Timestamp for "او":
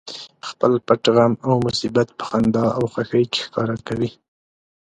1.47-1.53, 2.77-2.83